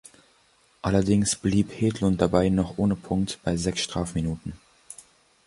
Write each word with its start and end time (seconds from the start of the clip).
Allerdings 0.81 1.35
blieb 1.35 1.71
Hedlund 1.79 2.19
dabei 2.19 2.49
noch 2.49 2.79
ohne 2.79 2.95
Punkt 2.95 3.37
bei 3.43 3.55
sechs 3.55 3.81
Strafminuten. 3.83 4.53